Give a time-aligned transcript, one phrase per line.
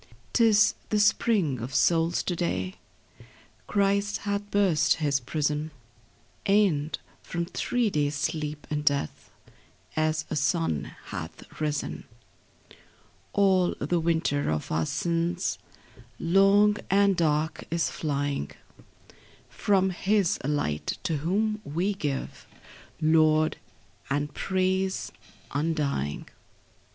[0.33, 2.73] 'Tis the spring of souls to day:
[3.67, 5.69] Christ hath burst His prison;
[6.43, 9.29] And, from three days' sleep in death,
[9.95, 12.05] As a sun hath risen:
[13.33, 15.59] All the winter of our sins,
[16.19, 18.49] Long and dark, is flying
[19.51, 22.47] From His light, to whom we give
[22.99, 23.57] Laud
[24.09, 25.11] and praise
[25.51, 26.27] undying.